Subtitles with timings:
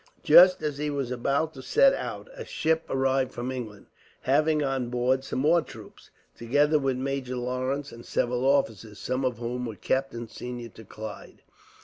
[0.23, 3.85] Just as he was about to set out, a ship arrived from England,
[4.21, 9.37] having on board some more troops, together with Major Lawrence and several officers, some of
[9.37, 11.43] whom were captains senior to Clive.